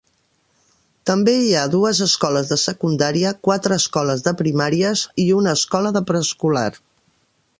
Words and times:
També 1.09 1.35
hi 1.41 1.51
ha 1.57 1.65
dues 1.73 1.99
escoles 2.05 2.49
de 2.53 2.57
secundària, 2.61 3.35
quatre 3.49 3.79
escoles 3.83 4.25
de 4.29 4.35
primàries 4.41 5.07
i 5.27 5.29
una 5.43 5.55
escola 5.61 5.95
de 5.99 6.05
preescolar. 6.13 6.69